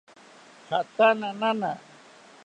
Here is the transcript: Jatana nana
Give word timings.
Jatana 0.69 1.29
nana 1.39 1.71